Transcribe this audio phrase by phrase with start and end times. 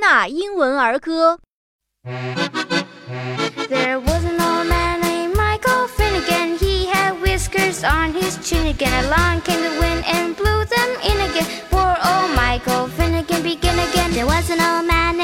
[0.00, 1.38] 纳英文儿歌。
[3.68, 6.56] There was an old man named Michael Finnegan.
[6.58, 9.04] He had whiskers on his chin again.
[9.04, 11.46] Along came the wind and blew them in again.
[11.70, 14.12] Poor old Michael Finnegan began again.
[14.12, 15.19] There was an old man.